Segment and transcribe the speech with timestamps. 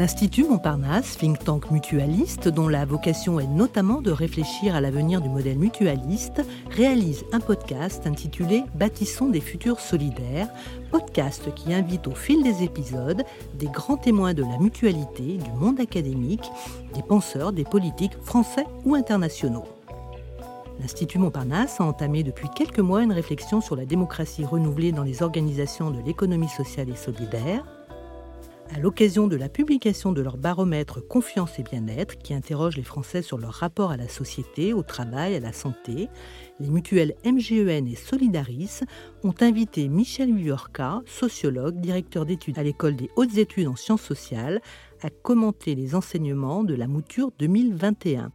[0.00, 5.28] L'Institut Montparnasse, think tank mutualiste dont la vocation est notamment de réfléchir à l'avenir du
[5.28, 10.48] modèle mutualiste, réalise un podcast intitulé Bâtissons des futurs solidaires,
[10.90, 13.24] podcast qui invite au fil des épisodes
[13.58, 16.50] des grands témoins de la mutualité, du monde académique,
[16.94, 19.66] des penseurs, des politiques français ou internationaux.
[20.80, 25.22] L'Institut Montparnasse a entamé depuis quelques mois une réflexion sur la démocratie renouvelée dans les
[25.22, 27.66] organisations de l'économie sociale et solidaire
[28.74, 33.22] à l'occasion de la publication de leur baromètre Confiance et bien-être, qui interroge les Français
[33.22, 36.08] sur leur rapport à la société, au travail, à la santé,
[36.60, 38.80] les mutuelles MGEN et Solidaris
[39.24, 44.60] ont invité Michel Viorca, sociologue, directeur d'études à l'École des hautes études en sciences sociales,
[45.02, 48.30] à commenter les enseignements de la mouture 2021.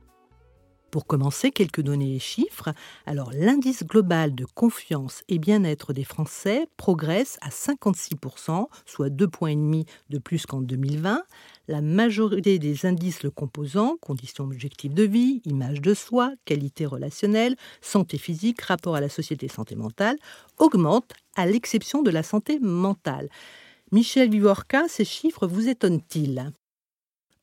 [0.96, 2.70] Pour commencer, quelques données et chiffres.
[3.06, 9.84] Alors, l'indice global de confiance et bien-être des Français progresse à 56%, soit 2,5 points
[10.10, 11.22] de plus qu'en 2020.
[11.68, 17.58] La majorité des indices le composant, conditions objectives de vie, image de soi, qualité relationnelle,
[17.82, 20.16] santé physique, rapport à la société santé mentale,
[20.60, 23.28] augmentent à l'exception de la santé mentale.
[23.92, 26.54] Michel Vivorca, ces chiffres vous étonnent-ils?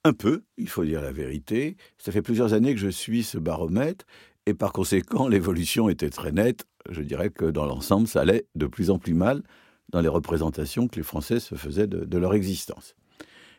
[0.04, 1.76] Un peu, il faut dire la vérité.
[1.98, 4.04] Ça fait plusieurs années que je suis ce baromètre
[4.46, 6.66] et par conséquent, l'évolution était très nette.
[6.90, 9.42] Je dirais que dans l'ensemble, ça allait de plus en plus mal
[9.90, 12.94] dans les représentations que les Français se faisaient de, leur existence.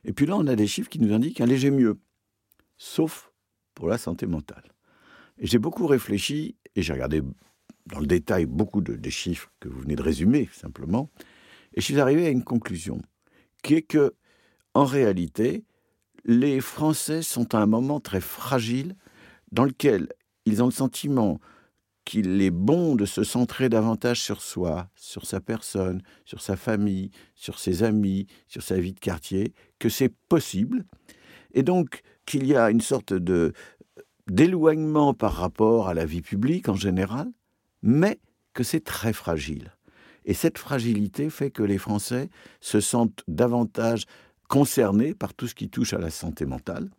[0.04, 2.00] Et puis là, on a des chiffres qui nous indiquent un léger mieux,
[2.78, 3.32] sauf
[3.76, 4.64] pour la santé mentale.
[5.38, 7.22] Et j'ai beaucoup réfléchi, et j'ai regardé
[7.86, 11.10] dans le détail beaucoup de, des chiffres que vous venez de résumer simplement,
[11.76, 13.02] et je suis arrivé à une conclusion,
[13.62, 14.16] qui est que,
[14.74, 15.64] en réalité,
[16.26, 18.96] les Français sont à un moment très fragile
[19.52, 20.10] dans lequel
[20.46, 21.40] ils ont le sentiment
[22.06, 27.12] qu'il est bon de se centrer davantage sur soi, sur sa personne, sur sa famille,
[27.36, 30.86] sur ses amis, sur sa vie de quartier, que c'est possible,
[31.54, 33.54] et donc qu'il y a une sorte de
[34.28, 37.30] d'éloignement par rapport à la vie publique en général,
[37.82, 38.20] mais
[38.54, 39.74] que c'est très fragile.
[40.24, 42.30] Et cette fragilité fait que les Français
[42.62, 44.06] se sentent davantage
[44.48, 46.90] concernés par tout ce qui touche à la santé mentale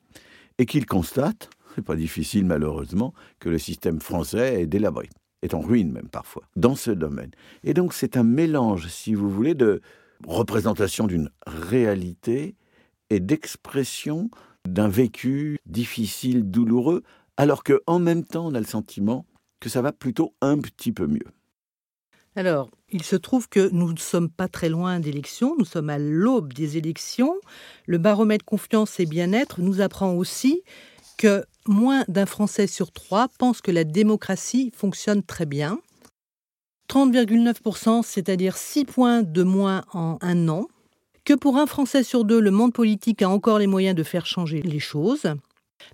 [0.59, 5.09] et qu'ils constatent, c'est pas difficile malheureusement, que le système français est délabré,
[5.43, 7.31] est en ruine même parfois, dans ce domaine.
[7.62, 9.81] Et donc c'est un mélange, si vous voulez, de
[10.27, 12.56] représentation d'une réalité
[13.10, 14.31] et d'expression
[14.66, 17.03] d'un vécu difficile, douloureux,
[17.37, 19.27] alors qu'en même temps on a le sentiment
[19.60, 21.27] que ça va plutôt un petit peu mieux.
[22.37, 25.99] Alors, il se trouve que nous ne sommes pas très loin d'élections, nous sommes à
[25.99, 27.37] l'aube des élections.
[27.87, 30.62] Le baromètre confiance et bien-être nous apprend aussi
[31.17, 35.78] que moins d'un Français sur trois pense que la démocratie fonctionne très bien.
[36.91, 40.66] 30,9%, c'est-à-dire 6 points de moins en un an.
[41.25, 44.27] Que pour un Français sur deux, le monde politique a encore les moyens de faire
[44.27, 45.34] changer les choses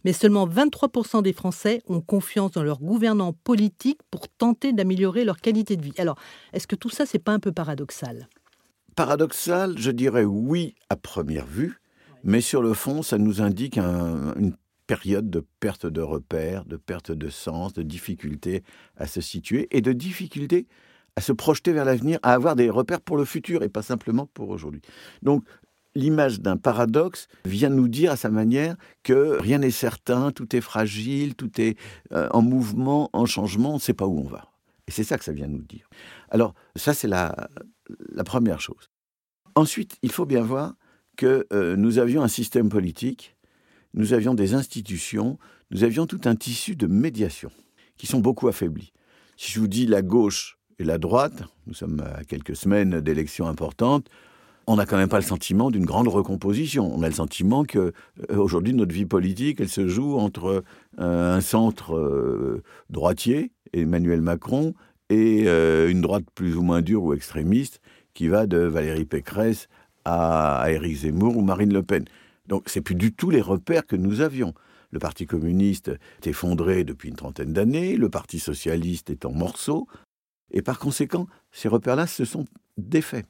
[0.05, 5.39] mais seulement 23% des Français ont confiance dans leurs gouvernants politiques pour tenter d'améliorer leur
[5.39, 5.95] qualité de vie.
[5.99, 6.17] Alors,
[6.53, 8.29] est-ce que tout ça, c'est pas un peu paradoxal?
[8.97, 11.81] Paradoxal, je dirais oui à première vue,
[12.25, 14.55] mais sur le fond, ça nous indique une
[14.87, 18.65] période de perte de repères, de perte de sens, de difficulté
[18.97, 20.67] à se situer et de difficulté
[21.17, 24.27] à se projeter vers l'avenir, à avoir des repères pour le futur et pas simplement
[24.27, 24.81] pour aujourd'hui.
[25.23, 25.45] Donc
[25.95, 30.61] l'image d'un paradoxe vient nous dire à sa manière que rien n'est certain, tout est
[30.61, 31.77] fragile, tout est
[32.13, 34.51] euh, en mouvement, en changement, on ne sait pas où on va.
[34.87, 35.89] Et c'est ça que ça vient nous dire.
[36.31, 37.35] Alors, ça, c'est la,
[38.25, 38.91] première chose.
[39.55, 40.75] Ensuite, il faut bien voir
[41.17, 43.37] que euh, nous avions un système politique,
[43.95, 45.39] nous avions des institutions,
[45.71, 47.51] nous avions tout un tissu de médiation
[47.97, 48.93] qui sont beaucoup affaiblis.
[49.37, 53.47] Si je vous dis la gauche et la droite, nous sommes à quelques semaines d'élections
[53.47, 54.09] importantes,
[54.67, 56.93] on n'a quand même pas le sentiment d'une grande recomposition.
[56.95, 57.93] On a le sentiment que
[58.31, 60.63] euh, aujourd'hui notre vie politique, elle se joue entre
[61.01, 64.75] euh, un centre euh, droitier, Emmanuel Macron,
[65.13, 67.81] et une droite plus ou moins dure ou extrémiste
[68.15, 69.67] qui va de Valérie Pécresse
[70.05, 72.05] à, Éric Zemmour ou Marine Le Pen.
[72.47, 74.55] Donc c'est plus du tout les repères que nous avions.
[74.93, 79.89] Le Parti communiste est effondré depuis une trentaine d'années, le Parti socialiste est en morceaux,
[80.53, 82.45] et par conséquent, ces repères-là se sont
[82.79, 83.27] défaits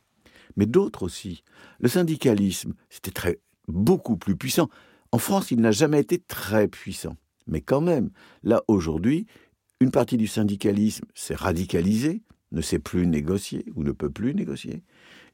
[0.56, 1.42] mais d'autres aussi.
[1.78, 4.68] Le syndicalisme, c'était très beaucoup plus puissant.
[5.12, 7.16] En France, il n'a jamais été très puissant.
[7.46, 8.10] Mais quand même,
[8.42, 9.26] là, aujourd'hui,
[9.80, 14.82] une partie du syndicalisme s'est radicalisée, ne sait plus négocier ou ne peut plus négocier,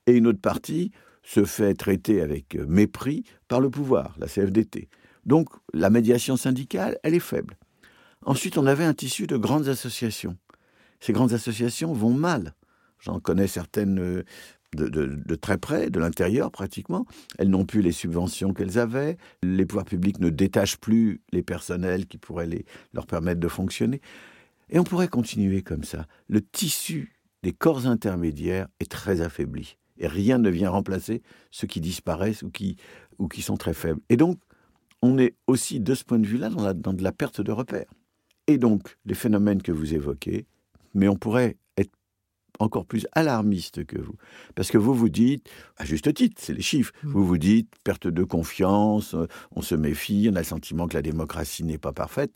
[0.07, 0.93] et une autre partie
[1.23, 4.89] se fait traiter avec mépris par le pouvoir, la CFDT.
[5.25, 7.59] Donc la médiation syndicale, elle est faible.
[8.25, 10.37] Ensuite, on avait un tissu de grandes associations.
[11.01, 12.55] Ces grandes associations vont mal.
[12.99, 14.25] J'en connais certaines
[14.75, 17.07] de, très près, de l'intérieur pratiquement.
[17.39, 19.17] Elles n'ont plus les subventions qu'elles avaient.
[19.43, 24.01] Les pouvoirs publics ne détachent plus les personnels qui pourraient les, leur permettre de fonctionner.
[24.69, 26.07] Et on pourrait continuer comme ça.
[26.29, 29.77] Le tissu des corps intermédiaires est très affaibli.
[29.99, 32.77] Et rien ne vient remplacer ceux qui disparaissent ou qui,
[33.19, 34.01] ou qui sont très faibles.
[34.09, 34.39] Et donc,
[35.03, 37.91] on est aussi, de ce point de vue-là, dans, dans de la perte de repères.
[38.47, 40.47] Et donc, les phénomènes que vous évoquez,
[40.95, 41.57] mais on pourrait
[42.59, 44.15] encore plus alarmiste que vous.
[44.55, 47.09] Parce que vous vous dites, à juste titre, c'est les chiffres, mmh.
[47.09, 49.15] vous vous dites perte de confiance,
[49.55, 52.33] on se méfie, on a le sentiment que la démocratie n'est pas parfaite.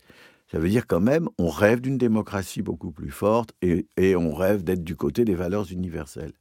[0.50, 4.34] Ça veut dire quand même, on rêve d'une démocratie beaucoup plus forte et, et on
[4.34, 6.32] rêve d'être du côté des valeurs universelles.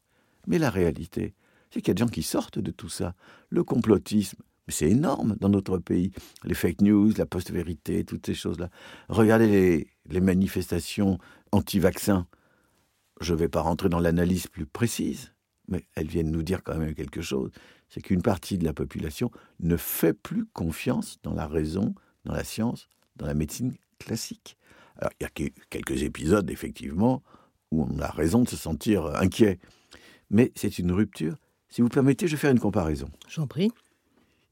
[0.48, 1.36] Mais la réalité,
[1.70, 3.14] c'est qu'il y a des gens qui sortent de tout ça.
[3.50, 6.12] Le complotisme, c'est énorme dans notre pays.
[6.44, 8.70] Les fake news, la post-vérité, toutes ces choses-là.
[9.10, 11.18] Regardez les, manifestations
[11.52, 12.28] anti-vaccins.
[13.20, 15.34] Je ne vais pas rentrer dans l'analyse plus précise,
[15.68, 17.52] mais elles viennent nous dire quand même quelque chose.
[17.90, 21.96] C'est qu'une partie de la population ne fait plus confiance dans la raison,
[22.26, 24.58] dans la science, dans la médecine classique.
[24.98, 27.24] Alors, il y a quelques épisodes, effectivement,
[27.72, 29.60] où on a raison de se sentir inquiet.
[30.30, 31.36] Mais c'est une rupture.
[31.70, 33.10] Si vous permettez, je vais faire une comparaison.
[33.28, 33.72] J'en prie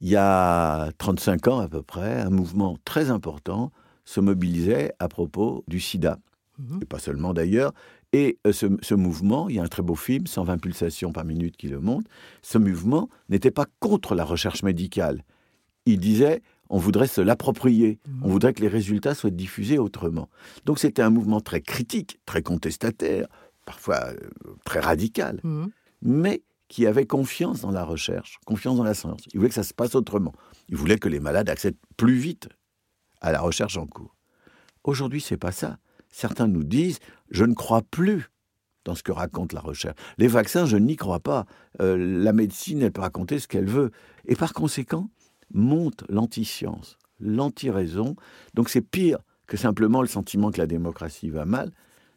[0.01, 3.71] il y a 35 ans à peu près, un mouvement très important
[4.05, 6.19] se mobilisait à propos du sida,
[6.59, 6.79] mhm.
[6.81, 7.73] et pas seulement d'ailleurs.
[8.17, 11.55] Et euh, ce, mouvement, il y a un très beau film, 120 pulsations par minute
[11.55, 12.09] qui le montre,
[12.41, 15.23] ce mouvement n'était pas contre la recherche médicale.
[15.85, 16.41] Il disait,
[16.71, 18.21] on voudrait se l'approprier, mhm.
[18.23, 20.29] on voudrait que les résultats soient diffusés autrement.
[20.65, 23.27] Donc c'était un mouvement très critique, très contestataire,
[23.67, 24.15] parfois euh,
[24.65, 25.69] très radical, mhm.
[26.01, 29.21] mais qui avait confiance dans la recherche, confiance dans la science.
[29.31, 30.33] Il voulait que ça se passe autrement.
[30.69, 32.49] Il voulait que les malades accèdent plus vite
[33.21, 34.15] à la recherche en cours.
[34.83, 35.77] Aujourd'hui, c'est pas ça.
[36.17, 36.97] Certains nous disent
[37.29, 38.31] je ne crois plus
[38.85, 39.95] dans ce que raconte la recherche.
[40.17, 41.45] Les vaccins, je n'y crois pas.
[41.79, 43.91] Euh, la médecine, elle peut raconter ce qu'elle veut.
[44.25, 45.11] Et par conséquent,
[45.53, 48.15] monte l'anti-science, l'anti-raison.
[48.55, 51.71] Donc c'est pire que simplement le sentiment que la démocratie va mal.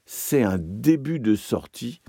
[0.06, 2.00] C'est un début de sortie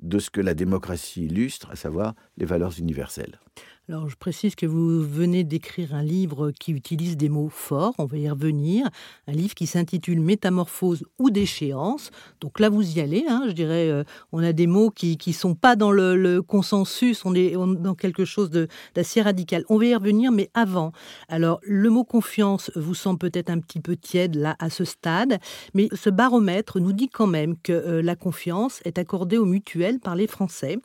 [0.00, 3.40] de ce que la démocratie illustre, à savoir les valeurs universelles.
[3.88, 8.04] Alors, je précise que vous venez d'écrire un livre qui utilise des mots forts, on
[8.04, 8.88] va y revenir.
[9.28, 12.10] Un livre qui s'intitule Métamorphose ou déchéance.
[12.40, 14.02] Donc là, vous y allez, hein, je dirais, euh,
[14.32, 18.24] on a des mots qui ne sont pas dans le, consensus, on est dans quelque
[18.24, 18.50] chose
[18.96, 19.64] d'assez radical.
[19.68, 20.90] On va y revenir, mais avant.
[21.28, 25.38] Alors, le mot confiance vous semble peut-être un petit peu tiède là, à ce stade,
[25.74, 30.00] mais ce baromètre nous dit quand même que euh, la confiance est accordée aux mutuelles
[30.00, 30.76] par les Français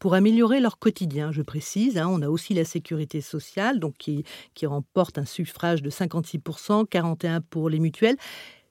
[0.00, 1.30] pour améliorer leur quotidien.
[1.30, 4.24] Je précise, hein, on a aussi la sécurité sociale, donc qui,
[4.54, 8.16] qui remporte un suffrage de 56%, 41% pour les mutuelles.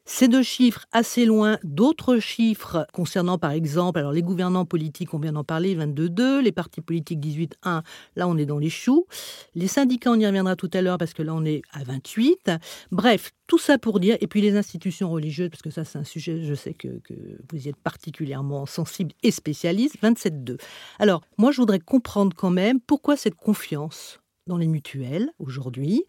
[0.09, 5.19] Ces deux chiffres assez loin d'autres chiffres concernant par exemple, alors les gouvernants politiques, on
[5.19, 7.81] vient d'en parler, 22,2, les partis politiques 18,1,
[8.15, 9.05] là on est dans les choux.
[9.53, 12.51] Les syndicats, on y reviendra tout à l'heure parce que là on est à 28.
[12.89, 16.05] Bref, tout ça pour dire, et puis les institutions religieuses, parce que ça c'est un
[16.05, 17.13] sujet, je sais que, que
[17.51, 20.57] vous y êtes particulièrement sensible et spécialiste, 27,2.
[20.99, 26.05] Alors moi je voudrais comprendre quand même pourquoi cette confiance dans les mutuelles aujourd'hui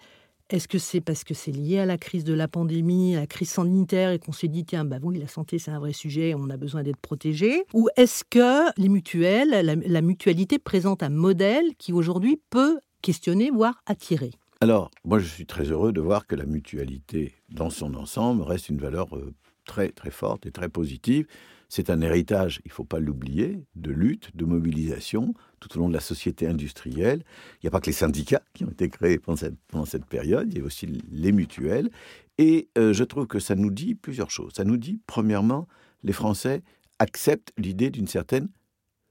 [0.51, 3.27] est-ce que c'est parce que c'est lié à la crise de la pandémie, à la
[3.27, 6.35] crise sanitaire et qu'on s'est dit, tiens, bah oui, la santé, c'est un vrai sujet,
[6.35, 7.65] on a besoin d'être protégé?
[7.75, 13.83] Ou est-ce que les mutuelles, la, mutualité présente un modèle qui aujourd'hui peut questionner, voire
[13.87, 14.31] attirer?
[14.61, 18.71] Alors, moi, je suis très heureux de voir que la mutualité, dans son ensemble, reste
[18.71, 19.35] une valeur euh,
[19.67, 21.27] très, très forte et très positive.
[21.69, 25.89] C'est un héritage, il ne faut pas l'oublier, de lutte, de mobilisation tout au long
[25.89, 27.25] de la société industrielle.
[27.57, 29.37] Il n'y a pas que les syndicats qui ont été créés pendant
[29.85, 31.91] cette, période, il y a aussi les mutuelles.
[32.39, 34.55] Et euh, je trouve que ça nous dit plusieurs choses.
[34.55, 35.69] Ça nous dit, premièrement,
[36.05, 36.63] les Français
[36.99, 38.49] acceptent l'idée d'une certaine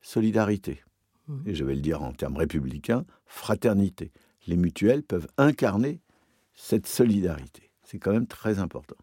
[0.01, 0.81] solidarité.
[1.27, 1.37] Mmh.
[1.45, 4.11] Et je vais le dire en termes républicains, fraternité.
[4.47, 6.01] Les mutuelles peuvent incarner
[6.53, 7.69] cette solidarité.
[7.83, 8.95] C'est quand même très important.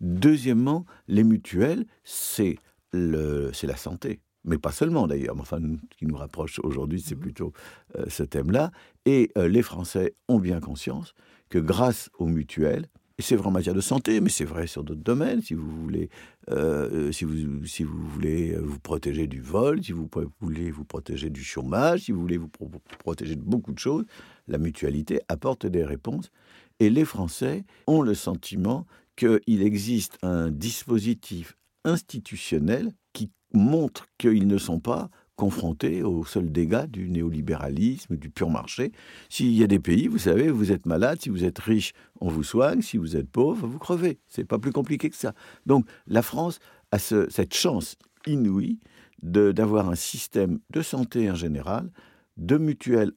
[0.00, 2.56] Deuxièmement, les mutuelles, c'est
[2.96, 7.52] la santé mais pas seulement d'ailleurs, enfin, ce qui nous rapproche aujourd'hui, c'est mmh plutôt
[7.98, 8.70] euh, ce thème-là.
[9.04, 11.14] Et euh, les Français ont bien conscience
[11.48, 12.86] que grâce aux mutuelles,
[13.18, 15.68] et c'est vrai en matière de santé, mais c'est vrai sur d'autres domaines, si vous
[15.68, 16.10] voulez,
[16.50, 20.08] euh, si vous, si vous voulez vous protéger du vol, si vous
[20.40, 22.50] voulez vous protéger du chômage, si vous voulez vous
[22.98, 24.04] protéger de beaucoup de choses,
[24.46, 26.30] la mutualité apporte des réponses.
[26.78, 28.86] Et les Français ont le sentiment
[29.16, 31.56] qu'il existe un dispositif
[31.86, 38.50] institutionnel qui montre qu'ils ne sont pas confrontés aux seuls dégâts du néolibéralisme, du pur
[38.50, 38.92] marché.
[39.28, 42.28] S'il y a des pays, vous savez, vous êtes malade, si vous êtes riche, on
[42.28, 44.18] vous soigne, si vous êtes pauvre, vous crevez.
[44.26, 45.34] C'est pas plus compliqué que ça.
[45.66, 46.58] Donc la France
[46.90, 48.80] a cette chance inouïe
[49.22, 51.90] d'avoir un système de santé en général,
[52.36, 53.12] de mutuelles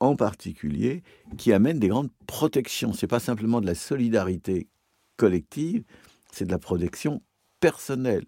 [0.00, 1.02] en particulier,
[1.38, 2.92] qui amène des grandes protections.
[2.92, 4.68] Ce n'est pas simplement de la solidarité
[5.16, 5.84] collective,
[6.32, 7.22] c'est de la protection
[7.64, 8.26] personnelle,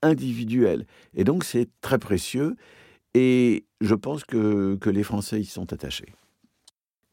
[0.00, 0.86] individuelle.
[1.12, 2.56] Et donc c'est très précieux
[3.12, 6.14] et je pense que, que les Français y sont attachés.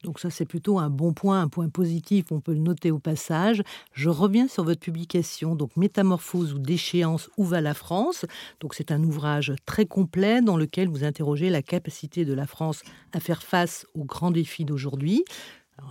[0.04, 3.00] Donc ça, c'est plutôt un bon point, un point positif, on peut le noter au
[3.00, 3.64] passage.
[3.92, 8.26] Je reviens sur votre publication, donc Métamorphose ou déchéance, où va la France?
[8.62, 12.82] Donc c'est un ouvrage très complet dans lequel vous interrogez la capacité de la France
[13.12, 15.26] à faire face aux grands défis d'aujourd'hui.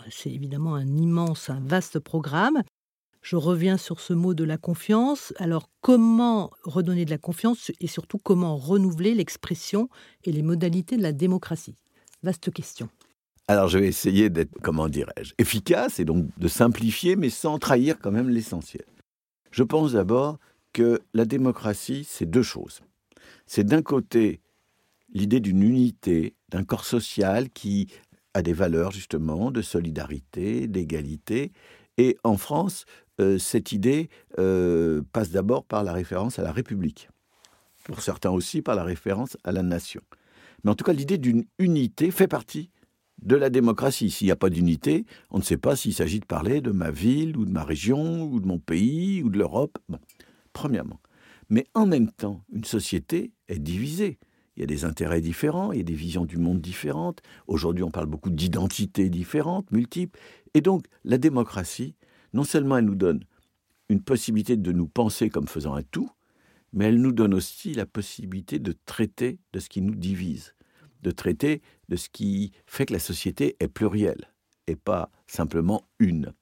[0.08, 2.62] C'est évidemment un immense, un vaste programme.
[3.26, 5.34] Je reviens sur ce mot de la confiance.
[5.38, 9.88] Alors comment redonner de la confiance et surtout comment renouveler l'expression
[10.22, 11.74] et les modalités de la démocratie?
[12.22, 12.88] Vaste question.
[13.48, 17.98] Alors je vais essayer d'être, comment dirais-je, efficace et donc de simplifier, mais sans trahir
[17.98, 18.84] quand même l'essentiel.
[19.50, 20.38] Je pense d'abord
[20.72, 22.78] que la démocratie, c'est deux choses.
[23.48, 24.40] C'est d'un côté
[25.12, 27.88] l'idée d'une unité, d'un corps social qui
[28.34, 31.50] a des valeurs justement de solidarité, d'égalité.
[31.98, 32.84] Et en France,
[33.20, 34.08] euh, cette idée
[34.38, 37.08] euh, passe d'abord par la référence à la République.
[37.84, 40.02] Pour certains aussi par la référence à la nation.
[40.64, 42.70] Mais en tout cas, l'idée d'une unité fait partie
[43.22, 44.10] de la démocratie.
[44.10, 46.90] S'il n'y a pas d'unité, on ne sait pas s'il s'agit de parler de ma
[46.90, 49.78] ville ou de ma région ou de mon pays ou de l'Europe.
[49.88, 49.98] Bon,
[50.52, 51.00] premièrement.
[51.48, 54.18] Mais en même temps, une société est divisée.
[54.56, 57.20] Il y a des intérêts différents, il y a des visions du monde différentes.
[57.46, 60.18] Aujourd'hui, on parle beaucoup d'identités différentes, multiples.
[60.54, 61.94] Et donc, la démocratie,
[62.36, 63.24] non seulement elle nous donne
[63.88, 66.10] une possibilité de nous penser comme faisant un tout,
[66.72, 70.52] mais elle nous donne aussi la possibilité de traiter de ce qui nous divise
[71.06, 74.32] de traiter de ce qui fait que la société est plurielle
[74.66, 76.32] et pas simplement une.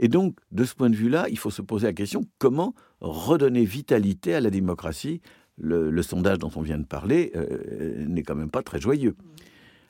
[0.00, 3.64] Et donc, de ce point de vue-là, il faut se poser la question comment redonner
[3.64, 5.20] vitalité à la démocratie?
[5.60, 9.16] Le, sondage dont on vient de parler euh, n'est quand même pas très joyeux.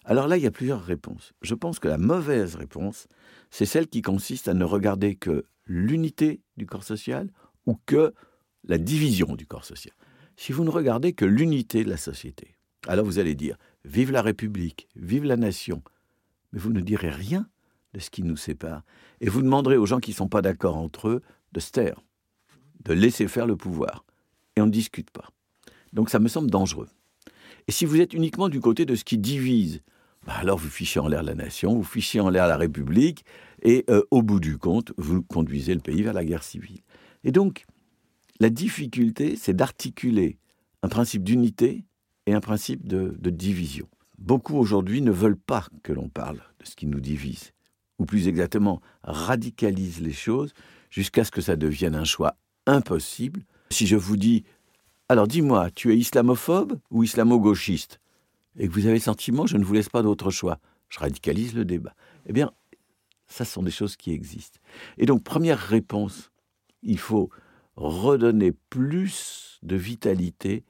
[0.08, 1.34] Alors là, il y a plusieurs réponses.
[1.42, 3.08] Je pense que la mauvaise réponse,
[3.50, 7.30] c'est celle qui consiste à ne regarder que l'unité du corps social
[7.66, 8.14] ou que
[8.64, 9.94] la division du corps social.
[10.34, 14.22] Si vous ne regardez que l'unité de la société, alors vous allez dire Vive la
[14.22, 15.82] République, vive la nation.
[16.52, 17.46] Mais vous ne direz rien
[17.92, 18.84] de ce qui nous sépare.
[19.20, 21.22] Et vous demanderez aux gens qui ne sont pas d'accord entre eux
[21.52, 22.00] de se taire,
[22.82, 24.06] de laisser faire le pouvoir.
[24.56, 25.28] Et on ne discute pas.
[25.92, 26.88] Donc ça me semble dangereux.
[27.66, 29.82] Et si vous êtes uniquement du côté de ce qui divise,
[30.28, 33.24] bah alors vous fichez en l'air la nation, vous fichez en l'air la République,
[33.62, 36.82] et euh, au bout du compte, vous conduisez le pays vers la guerre civile.
[37.24, 37.64] Et donc,
[38.38, 40.36] la difficulté, c'est d'articuler
[40.82, 41.86] un principe d'unité
[42.26, 43.88] et un principe de, division.
[44.18, 47.52] Beaucoup aujourd'hui ne veulent pas que l'on parle de ce qui nous divise,
[47.98, 50.52] ou plus exactement radicalisent les choses
[50.90, 53.46] jusqu'à ce que ça devienne un choix impossible.
[53.70, 54.44] Si je vous dis,
[55.08, 57.98] alors dis-moi, tu es islamophobe ou islamo-gauchiste?
[58.58, 60.58] Et que vous avez le sentiment, je ne vous laisse pas d'autre choix.
[60.88, 61.94] Je radicalise le débat.
[62.26, 62.52] Eh bien,
[63.26, 64.58] ça sont des choses qui existent.
[64.96, 66.30] Et donc, première réponse,
[66.82, 67.30] il faut
[67.76, 70.64] redonner plus de vitalité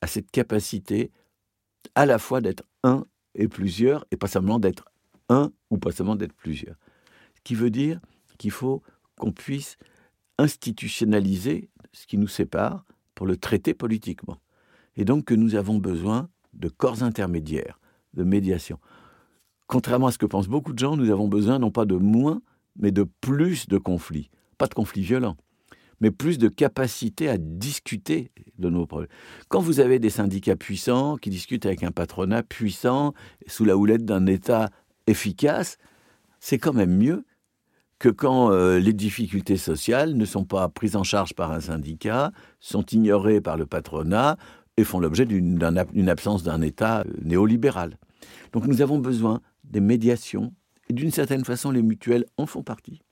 [0.00, 1.10] à cette capacité
[1.94, 4.84] à la fois d'être un et plusieurs, et pas seulement d'être
[5.28, 6.76] un ou pas seulement d'être plusieurs.
[7.34, 8.00] Ce qui veut dire
[8.38, 8.82] qu'il faut
[9.16, 9.76] qu'on puisse
[10.38, 12.84] institutionnaliser ce qui nous sépare
[13.14, 14.38] pour le traiter politiquement.
[14.96, 17.80] Et donc que nous avons besoin de corps intermédiaires,
[18.14, 18.78] de médiation.
[19.66, 22.42] Contrairement à ce que pensent beaucoup de gens, nous avons besoin non pas de moins,
[22.78, 24.30] mais de plus de conflits.
[24.58, 25.36] Pas de conflits violents,
[26.00, 29.08] mais plus de capacité à discuter de nos problèmes.
[29.48, 33.14] Quand vous avez des syndicats puissants qui discutent avec un patronat puissant,
[33.46, 34.68] sous la houlette d'un État
[35.06, 35.78] efficace,
[36.38, 37.24] c'est quand même mieux
[37.98, 42.32] que quand euh, les difficultés sociales ne sont pas prises en charge par un syndicat,
[42.58, 44.36] sont ignorées par le patronat
[44.76, 47.98] et font l'objet d'une absence d'un État euh, néolibéral.
[48.52, 50.52] Donc nous avons besoin des médiations,
[50.88, 53.02] et d'une certaine façon les mutuelles en font partie.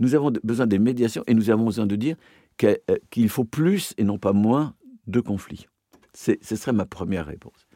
[0.00, 2.16] Nous avons besoin des médiations et nous avons besoin de dire
[2.64, 2.76] euh,
[3.10, 4.74] qu'il faut plus et non pas moins
[5.06, 5.66] de conflits.
[6.14, 7.66] Ce serait ma première réponse.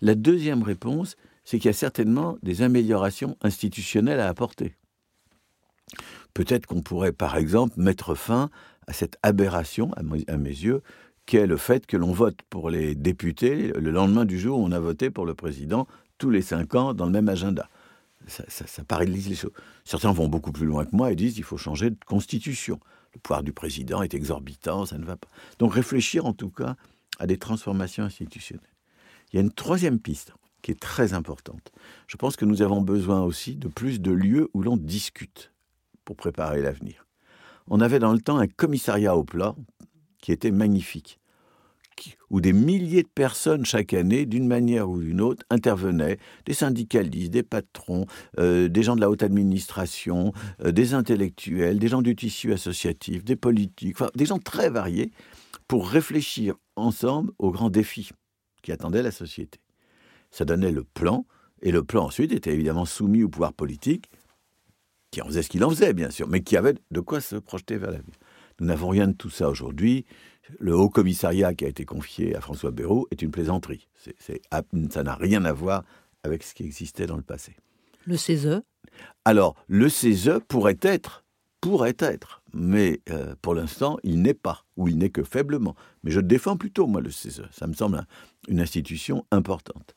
[0.00, 4.74] La deuxième réponse, c'est qu'il y a certainement des améliorations institutionnelles à apporter.
[6.32, 8.50] Peut-être qu'on pourrait, par exemple, mettre fin
[8.86, 10.82] à cette aberration, à mes yeux,
[11.26, 14.72] qu'est le fait que l'on vote pour les députés le lendemain du jour où on
[14.72, 15.86] a voté pour le président
[16.18, 17.68] tous les cinq ans dans le même agenda
[18.26, 19.52] ça, ça, paralyse les choses.
[19.84, 22.80] Certains vont beaucoup plus loin que moi et disent qu'il faut changer de constitution.
[23.14, 25.28] Le pouvoir du président est exorbitant, ça ne va pas.
[25.58, 26.76] Donc réfléchir en tout cas
[27.18, 28.64] à des transformations institutionnelles.
[29.32, 31.72] Il y a une troisième piste qui est très importante.
[32.06, 35.52] Je pense que nous avons besoin aussi de plus de lieux où l'on discute
[36.04, 37.06] pour préparer l'avenir.
[37.68, 39.54] On avait dans le temps un commissariat au plat
[40.24, 41.20] qui était magnifique,
[42.30, 46.16] où des milliers de personnes chaque année, d'une manière ou d'une autre, intervenaient,
[46.46, 48.06] des syndicalistes, des patrons,
[48.38, 50.32] euh, des gens de la haute administration,
[50.64, 55.10] euh, des intellectuels, des gens du tissu associatif, des politiques, enfin, des gens très variés,
[55.68, 58.08] pour réfléchir ensemble aux grands défis
[58.62, 59.60] qui attendaient la société.
[60.30, 61.26] Ça donnait le plan,
[61.60, 64.08] et le plan ensuite était évidemment soumis au pouvoir politique,
[65.10, 67.36] qui en faisait ce qu'il en faisait, bien sûr, mais qui avait de quoi se
[67.36, 68.14] projeter vers l'avenir.
[68.60, 70.04] Nous n'avons rien de tout ça aujourd'hui
[70.58, 73.88] le haut commissariat qui a été confié à François Bayrou est une plaisanterie.
[74.08, 75.84] ça n'a rien à voir
[76.22, 77.56] avec ce qui existait dans le passé.
[78.06, 78.62] Le CESE
[79.24, 81.24] Alors, le CESE pourrait être,
[81.60, 85.74] pourrait être, mais euh, pour l'instant, il n'est pas, ou il n'est que faiblement.
[86.02, 87.42] Mais je défends plutôt, moi, le CESE.
[87.50, 88.06] Ça me semble
[88.48, 89.94] une institution importante.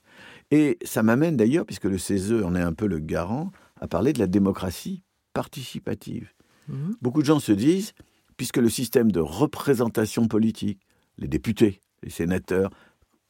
[0.51, 4.13] Et ça m'amène d'ailleurs, puisque le CESE en est un peu le garant, à parler
[4.13, 6.31] de la démocratie participative.
[6.67, 6.93] Mmh.
[7.01, 7.93] Beaucoup de gens se disent,
[8.37, 10.79] puisque le système de représentation politique,
[11.17, 12.69] les députés, les sénateurs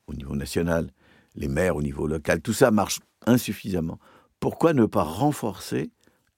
[0.08, 0.92] au niveau national,
[1.36, 4.00] les maires au niveau local, tout ça marche insuffisamment.
[4.40, 5.90] Pourquoi ne pas renforcer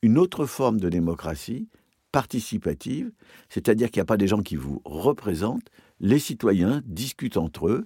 [0.01, 1.67] une autre forme de démocratie
[2.11, 3.11] participative,
[3.49, 7.85] c'est-à-dire qu'il n'y a pas des gens qui vous représentent, les citoyens discutent entre eux,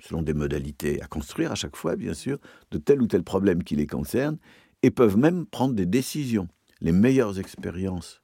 [0.00, 2.38] selon des modalités à construire à chaque fois, bien sûr,
[2.70, 4.38] de tel ou tel problème qui les concerne,
[4.82, 6.48] et peuvent même prendre des décisions.
[6.80, 8.22] Les meilleures expériences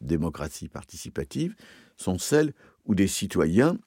[0.00, 1.54] démocratie participative
[1.96, 2.52] sont celles
[2.86, 3.78] où des citoyens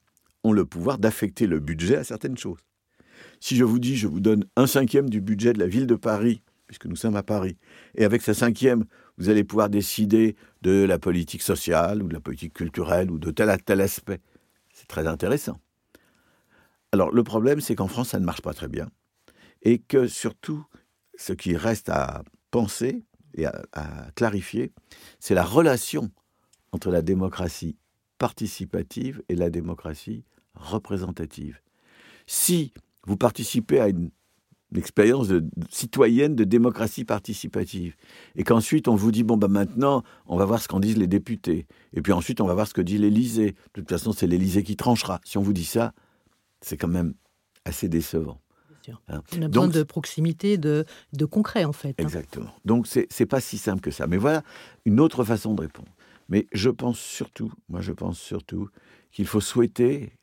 [0.43, 2.59] ont le pouvoir d'affecter le budget à certaines choses.
[3.39, 5.95] Si je vous dis, je vous donne un cinquième du budget de la ville de
[5.95, 7.57] Paris, puisque nous sommes à Paris,
[7.95, 8.85] et avec ce cinquième,
[9.17, 13.31] vous allez pouvoir décider de la politique sociale ou de la politique culturelle ou de
[13.31, 14.19] tel à tel aspect.
[14.73, 15.59] C'est très intéressant.
[16.91, 18.89] Alors le problème, c'est qu'en France, ça ne marche pas très bien.
[19.61, 20.65] Et que surtout,
[21.15, 23.03] ce qui reste à penser,
[23.35, 24.71] et à, clarifier,
[25.19, 26.11] c'est la relation
[26.71, 27.77] entre la démocratie
[28.17, 30.23] participative et la démocratie
[30.55, 31.59] représentative.
[32.27, 32.73] Si
[33.05, 34.11] vous participez à une,
[34.75, 35.27] expérience
[35.69, 37.95] citoyenne de démocratie participative,
[38.35, 41.07] et qu'ensuite on vous dit, bon, ben maintenant, on va voir ce qu'en disent les
[41.07, 44.27] députés, et puis ensuite on va voir ce que dit l'Élysée, de toute façon c'est
[44.27, 45.21] l'Élysée qui tranchera.
[45.23, 45.93] Si on vous dit ça,
[46.61, 47.13] c'est quand même
[47.65, 48.39] assez décevant.
[48.89, 49.21] Hein.
[49.37, 51.89] On a besoin de proximité, de, de concret en fait.
[51.89, 52.03] Hein.
[52.03, 52.51] Exactement.
[52.65, 54.07] Donc c'est n'est pas si simple que ça.
[54.07, 54.43] Mais voilà
[54.85, 55.91] une autre façon de répondre.
[56.29, 58.69] Mais je pense surtout, moi je pense surtout
[59.11, 60.13] qu'il faut souhaiter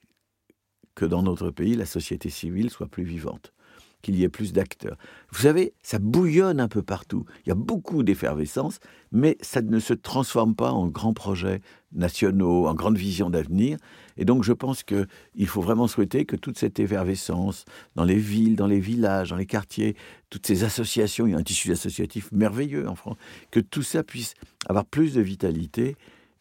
[0.94, 3.52] que dans notre pays, la société civile soit plus vivante
[4.02, 4.96] qu'il y ait plus d'acteurs.
[5.32, 7.24] Vous savez, ça bouillonne un peu partout.
[7.44, 8.80] Il y a beaucoup d'effervescence,
[9.12, 11.60] mais ça ne se transforme pas en grands projets
[11.92, 13.78] nationaux, en grandes visions d'avenir.
[14.16, 17.64] Et donc, je pense qu'il faut vraiment souhaiter que toute cette effervescence
[17.96, 19.96] dans les villes, dans les villages, dans les quartiers,
[20.28, 23.16] toutes ces associations, il y a un tissu associatif merveilleux en France,
[23.50, 24.34] que tout ça puisse
[24.68, 25.96] avoir plus de vitalité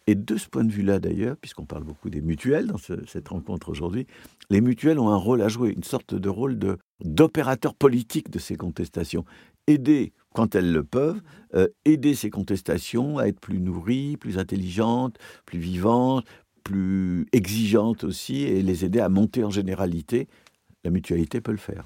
[0.09, 3.69] et de ce point de vue-là, d'ailleurs, puisqu'on parle beaucoup des mutuelles dans cette rencontre
[3.69, 4.07] aujourd'hui,
[4.49, 6.57] les mutuelles ont un rôle à jouer, une sorte de rôle
[7.05, 9.23] d'opérateur politique de ces contestations.
[9.67, 11.21] Aider, quand elles le peuvent,
[11.53, 16.25] euh, aider ces contestations à être plus nourries, plus intelligentes, plus vivantes,
[16.63, 20.27] plus exigeantes aussi, et les aider à monter en généralité.
[20.83, 21.83] La mutualité peut le faire.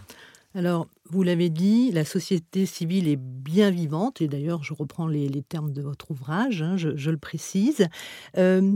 [0.56, 5.30] Alors, vous l'avez dit, la société civile est bien vivante, et d'ailleurs, je reprends les,
[5.42, 7.88] termes de votre ouvrage, hein, je, le précise.
[8.38, 8.72] Euh,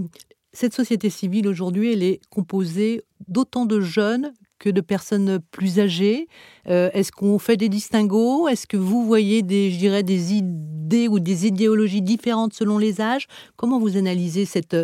[0.54, 6.28] cette société civile, aujourd'hui, elle est composée d'autant de jeunes que de personnes plus âgées.
[6.68, 8.48] Euh, est-ce qu'on fait des distinguos?
[8.48, 13.02] Est-ce que vous voyez des, je dirais, des idées ou des idéologies différentes selon les
[13.02, 13.28] âges?
[13.56, 14.76] Comment vous analysez cette,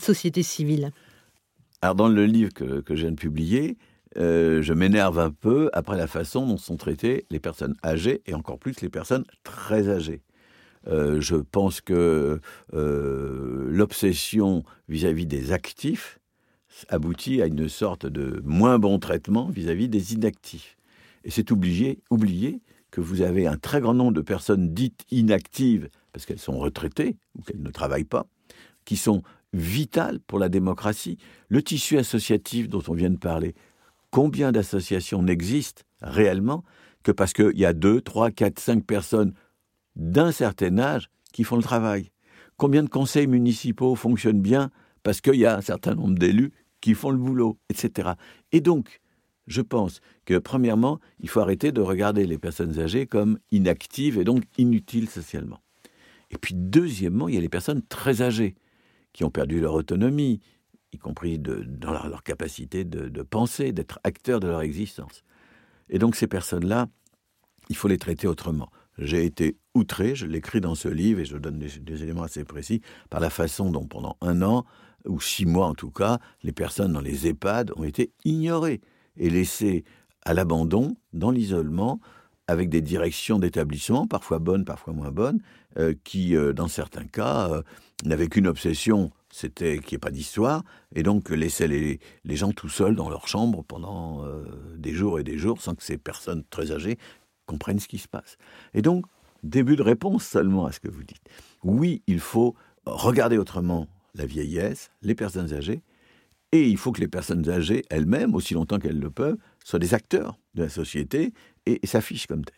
[0.00, 0.90] société civile?
[1.82, 3.76] Alors, dans le livre que, que je viens de publier,
[4.18, 8.34] euh, je m'énerve un peu après la façon dont sont traitées les personnes âgées et
[8.34, 10.22] encore plus les personnes très âgées.
[10.88, 12.40] Euh, je pense que
[12.74, 16.18] euh, l'obsession vis-à-vis des actifs
[16.88, 20.76] aboutit à une sorte de moins bon traitement vis-à-vis des inactifs.
[21.24, 25.88] Et c'est oublier, oublier que vous avez un très grand nombre de personnes dites inactives,
[26.12, 28.26] parce qu'elles sont retraitées ou qu'elles ne travaillent pas,
[28.84, 29.22] qui sont
[29.52, 31.18] vitales pour la démocratie.
[31.48, 33.54] Le tissu associatif dont on vient de parler,
[34.12, 36.62] combien d'associations n'existent réellement
[37.02, 39.34] que parce qu'il y a deux, trois, quatre, cinq personnes
[39.96, 42.12] d'un certain âge qui font le travail?
[42.56, 44.70] Combien de conseils municipaux fonctionnent bien
[45.02, 48.10] parce qu'il y a un certain nombre d'élus qui font le boulot, etc.
[48.52, 49.00] Et donc,
[49.48, 54.24] je pense que, premièrement, il faut arrêter de regarder les personnes âgées comme inactives et
[54.24, 55.60] donc inutiles socialement.
[56.30, 58.54] Et puis, deuxièmement, il y a les personnes très âgées
[59.12, 60.40] qui ont perdu leur autonomie,
[60.92, 65.24] y compris dans leur, capacité de, penser, d'être acteurs de leur existence.
[65.88, 66.88] Et donc ces personnes-là,
[67.68, 68.70] il faut les traiter autrement.
[68.98, 72.82] J'ai été outré, je l'écris dans ce livre et je donne des, éléments assez précis,
[73.08, 74.64] par la façon dont pendant un an,
[75.06, 78.80] ou six mois en tout cas, les personnes dans les EHPAD ont été ignorées
[79.16, 79.84] et laissées
[80.24, 82.00] à l'abandon, dans l'isolement,
[82.46, 85.40] avec des directions d'établissement, parfois bonnes, parfois moins bonnes,
[85.78, 87.62] euh, qui, euh, dans certains cas, euh,
[88.04, 90.62] n'avaient qu'une obsession, c'était qu'il n'y ait pas d'histoire,
[90.94, 94.24] et donc laissaient les, gens tout seuls dans leur chambre pendant
[94.76, 96.98] des jours et des jours, sans que ces personnes très âgées
[97.46, 98.36] comprennent ce qui se passe.
[98.74, 99.06] Et donc,
[99.42, 101.22] début de réponse seulement à ce que vous dites.
[101.64, 102.54] Oui, il faut
[102.86, 105.82] regarder autrement la vieillesse, les personnes âgées,
[106.52, 109.94] et il faut que les personnes âgées elles-mêmes, aussi longtemps qu'elles le peuvent, soient des
[109.94, 111.32] acteurs de la société
[111.66, 112.56] et, s'affichent comme telles.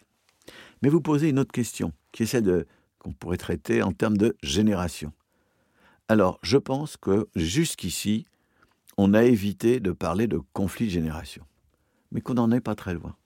[0.82, 2.66] Mais vous posez une autre question, qui est celle
[2.98, 5.12] qu'on pourrait traiter en termes de génération.
[6.08, 8.26] Alors, je pense que jusqu'ici,
[8.98, 11.44] on a évité de parler de conflit de génération,
[12.12, 13.16] mais qu'on n'en est pas très loin.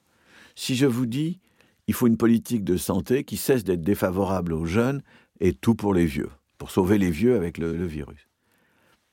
[0.54, 1.40] Si je vous dis,
[1.88, 5.02] il faut une politique de santé qui cesse d'être défavorable aux jeunes
[5.40, 8.28] et tout pour les vieux, pour sauver les vieux avec le, virus.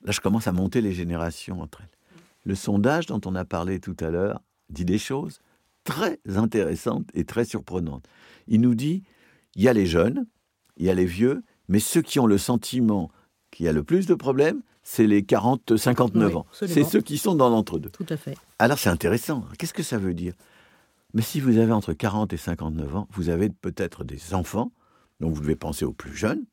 [0.04, 1.90] Là, je commence à monter les générations entre elles.
[2.44, 5.40] Le sondage dont on a parlé tout à l'heure dit des choses
[5.84, 8.08] très intéressantes et très surprenantes.
[8.48, 9.04] Il nous dit,
[9.56, 10.28] il y a les jeunes,
[10.78, 13.10] il y a les vieux, mais ceux qui ont le sentiment
[13.56, 16.46] qu'il y a le plus de problèmes, c'est les 40-59 ans.
[16.52, 17.90] C'est ceux qui sont dans l'entre-deux.
[17.90, 18.38] Tout à fait.
[18.60, 19.46] Alors c'est intéressant.
[19.58, 20.34] Qu'est-ce que ça veut dire?
[21.14, 24.74] Mais si vous avez entre 40 et 59 ans, vous avez peut-être des enfants,
[25.22, 26.44] donc vous devez penser aux plus jeunes,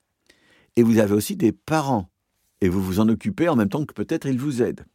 [0.77, 2.09] et vous avez aussi des parents,
[2.61, 4.87] et vous vous en occupez en même temps que peut-être ils vous aident.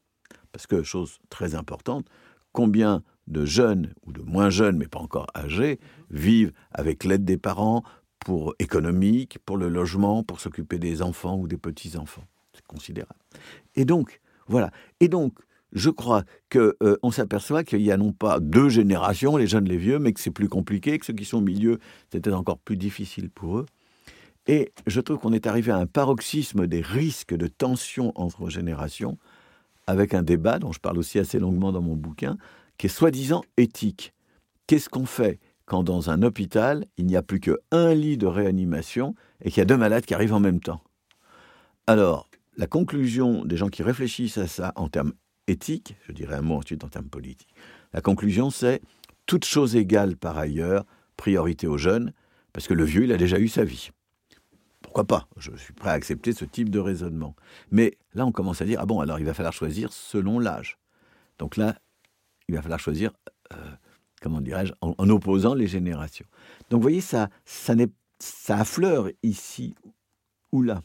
[0.53, 2.07] Parce que, chose très importante,
[2.53, 7.37] combien de jeunes, ou de moins jeunes, mais pas encore âgés, vivent avec l'aide des
[7.37, 7.83] parents
[8.19, 12.25] pour économique, pour le logement, pour s'occuper des enfants ou des petits-enfants.
[12.53, 13.19] C'est considérable.
[13.75, 14.71] Et donc, voilà.
[14.99, 15.33] Et donc,
[15.73, 19.77] je crois qu'on euh, s'aperçoit qu'il y a non pas deux générations, les jeunes, les
[19.77, 21.79] vieux, mais que c'est plus compliqué, que ceux qui sont au milieu,
[22.11, 23.65] c'était encore plus difficile pour eux.
[24.47, 29.17] Et je trouve qu'on est arrivé à un paroxysme des risques de tension entre générations,
[29.87, 32.37] avec un débat dont je parle aussi assez longuement dans mon bouquin,
[32.77, 34.13] qui est soi-disant éthique.
[34.67, 35.39] Qu'est-ce qu'on fait?
[35.67, 39.61] Quand dans un hôpital, il n'y a plus qu'un lit de réanimation et qu'il y
[39.61, 40.81] a deux malades qui arrivent en même temps
[41.85, 45.13] Alors, la conclusion des gens qui réfléchissent à ça en termes
[45.47, 47.53] éthiques, je dirais un mot ensuite en termes politiques,
[47.93, 48.81] la conclusion c'est,
[49.27, 50.85] toute chose égale par ailleurs,
[51.17, 52.13] priorité aux jeunes,
[52.53, 53.91] parce que le vieux, il a déjà eu sa vie.
[54.81, 55.27] Pourquoi pas?
[55.37, 57.35] Je suis prêt à accepter ce type de raisonnement.
[57.71, 60.77] Mais là, on commence à dire, ah bon, alors il va falloir choisir selon l'âge.
[61.39, 61.75] Donc là,
[62.47, 63.11] il va falloir choisir,
[63.53, 63.57] euh,
[64.21, 66.25] comment dirais-je, en, opposant les générations.
[66.69, 67.73] Donc vous voyez, ça, ça,
[68.19, 69.75] ça affleure ici
[70.51, 70.81] ou là,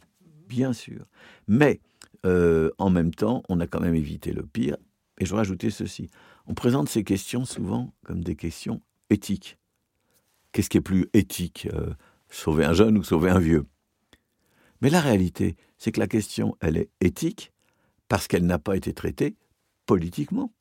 [0.49, 1.07] bien sûr.
[1.49, 1.81] Mais
[2.27, 4.77] euh, en même temps, on a quand même évité le pire.
[5.19, 6.09] Et je rajouter ceci.
[6.47, 9.59] On présente ces questions souvent comme des questions éthiques.
[10.53, 11.95] Qu'est-ce qui est plus éthique euh,
[12.29, 13.67] Sauver un jeune ou sauver un vieux?
[14.81, 17.53] Mais la réalité, c'est que la question, elle est éthique
[18.09, 19.37] parce qu'elle n'a pas été traitée
[19.87, 20.53] politiquement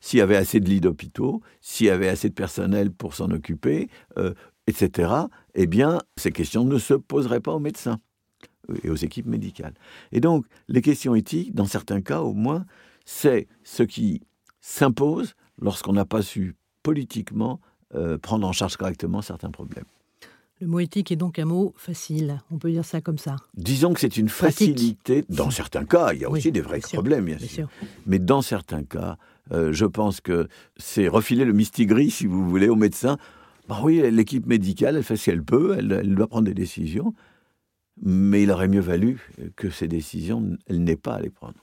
[0.00, 3.30] s'il y avait assez de lits d'hôpitaux, s'il y avait assez de personnel pour s'en
[3.30, 4.34] occuper, euh,
[4.66, 5.12] etc.,
[5.54, 8.00] eh bien, ces questions ne se poseraient pas aux médecins
[8.82, 9.74] et aux équipes médicales.
[10.12, 12.64] Et donc, les questions éthiques, dans certains cas au moins,
[13.04, 14.22] c'est ce qui
[14.60, 17.60] s'impose lorsqu'on n'a pas su politiquement
[17.94, 19.84] euh, prendre en charge correctement certains problèmes.
[20.60, 23.36] Le mot éthique est donc un mot facile, on peut dire ça comme ça.
[23.54, 27.24] Disons que c'est une facilité, dans certains cas, il y a aussi des vrais problèmes,
[27.24, 27.68] bien, sûr.
[28.06, 29.16] Mais dans certains cas,
[29.52, 33.18] euh, je pense que c'est refiler le mistigris, si vous voulez, aux médecins.
[33.68, 37.14] Bah oui, l'équipe médicale, elle fait ce qu'elle peut, elle, doit prendre des décisions,
[38.02, 41.54] mais il aurait mieux valu que ces décisions, elle n'ait pas à les prendre.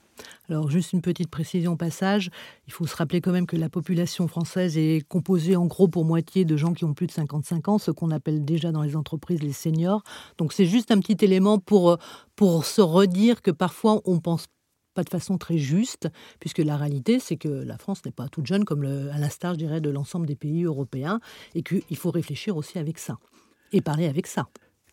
[0.48, 2.30] Alors juste une petite précision au passage,
[2.66, 6.04] il faut se rappeler quand même que la population française est composée en gros pour
[6.04, 8.96] moitié de gens qui ont plus de 55 ans, ce qu'on appelle déjà dans les
[8.96, 10.02] entreprises les seniors.
[10.38, 11.98] Donc c'est juste un petit élément pour,
[12.34, 14.46] pour se redire que parfois on pense
[15.04, 16.08] de façon très juste,
[16.40, 19.54] puisque la réalité, c'est que la France n'est pas toute jeune, comme le, à l'instar,
[19.54, 21.20] je dirais, de l'ensemble des pays européens,
[21.54, 23.18] et qu'il faut réfléchir aussi avec ça,
[23.72, 24.48] et parler avec ça.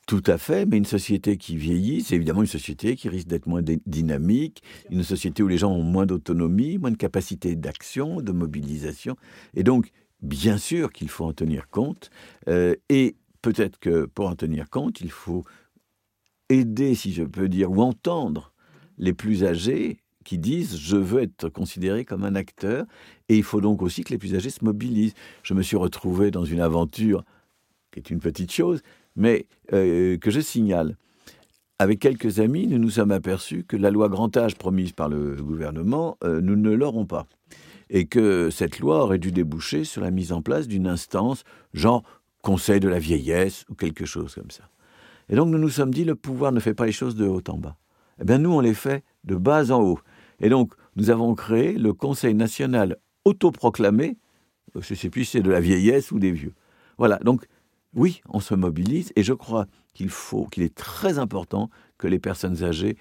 [0.08, 3.48] Tout à fait, mais une société qui vieillit, c'est évidemment une société qui risque d'être
[3.48, 8.32] moins dynamique, une société où les gens ont moins d'autonomie, moins de capacité d'action, de
[8.32, 9.16] mobilisation.
[9.56, 9.90] Et donc,
[10.22, 12.12] bien sûr qu'il faut en tenir compte.
[12.48, 15.44] Euh, et peut-être que pour en tenir compte, il faut
[16.50, 18.54] aider, si je peux dire, ou entendre
[18.98, 22.86] les plus âgés qui disent je veux être considéré comme un acteur
[23.30, 25.14] et il faut donc aussi que les plus âgés se mobilisent.
[25.44, 27.24] Je me suis retrouvé dans une aventure
[27.92, 28.82] qui est une petite chose,
[29.16, 30.98] mais euh, que je signale.
[31.78, 35.36] Avec quelques amis, nous nous sommes aperçus que la loi grand âge promise par le
[35.36, 37.28] gouvernement, euh, nous ne l'aurons pas.
[37.90, 42.04] Et que cette loi aurait dû déboucher sur la mise en place d'une instance, genre
[42.42, 44.70] Conseil de la vieillesse ou quelque chose comme ça.
[45.30, 47.42] Et donc nous nous sommes dit, le pouvoir ne fait pas les choses de haut
[47.48, 47.76] en bas.
[48.20, 50.00] Eh bien, nous, on les fait de bas en haut.
[50.40, 54.18] Et donc, nous avons créé le Conseil national autoproclamé,
[54.76, 56.54] je ne sais plus si c'est de la vieillesse ou des vieux.
[56.98, 57.46] Voilà, donc
[57.94, 62.20] oui, on se mobilise et je crois qu'il faut, qu'il est très important que les
[62.20, 62.98] personnes âgées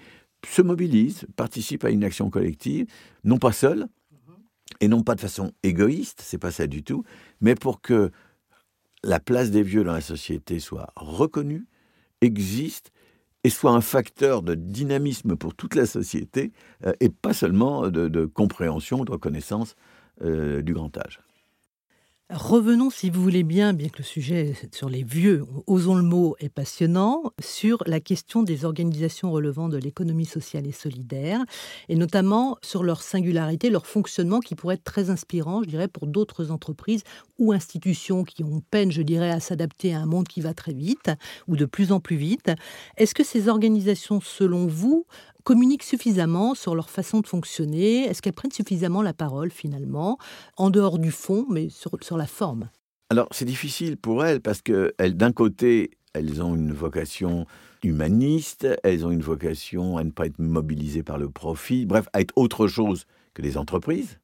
[0.47, 2.87] se mobilisent, participent à une action collective,
[3.23, 3.87] non pas seules
[4.79, 7.03] et non pas de façon égoïste, c'est pas ça du tout,
[7.41, 8.11] mais pour que
[9.03, 11.67] la place des vieux dans la société soit reconnue,
[12.21, 12.91] existe
[13.45, 16.51] et soit un facteur de dynamisme pour toute la société
[16.83, 19.75] euh, et pas seulement de, compréhension, de reconnaissance
[20.23, 21.19] euh, du grand âge.
[22.31, 26.35] Revenons, si vous voulez bien, bien que le sujet sur les vieux, osons le mot,
[26.39, 31.41] est passionnant, sur la question des organisations relevant de l'économie sociale et solidaire,
[31.87, 36.07] et notamment sur leur singularité, leur fonctionnement qui pourrait être très inspirant, je dirais, pour
[36.07, 37.03] d'autres entreprises
[37.37, 40.73] ou institutions qui ont peine, je dirais, à s'adapter à un monde qui va très
[40.73, 41.11] vite
[41.47, 42.49] ou de plus en plus vite.
[42.97, 45.05] Est-ce que ces organisations, selon vous,
[45.45, 48.03] communiquent suffisamment sur leur façon de fonctionner?
[48.03, 50.17] Est-ce qu'elles prennent suffisamment la parole finalement,
[50.57, 52.69] en dehors du fond, mais sur, la forme?
[53.09, 57.45] Alors c'est difficile pour elles parce que d'un côté, elles ont une vocation
[57.83, 62.21] humaniste, elles ont une vocation à ne pas être mobilisées par le profit, bref, à
[62.21, 64.17] être autre chose que les entreprises.